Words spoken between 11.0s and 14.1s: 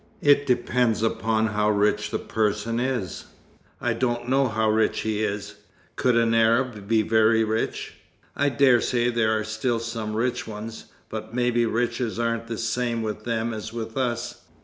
But maybe riches aren't the same with them as with